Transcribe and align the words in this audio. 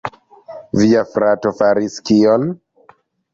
"Via 0.79 1.03
frato 1.09 1.51
faris 1.59 1.99
kion?" 2.11 2.49